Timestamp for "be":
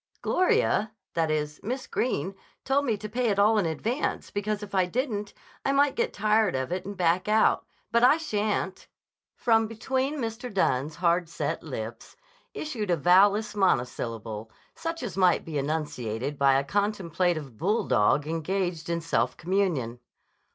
15.45-15.59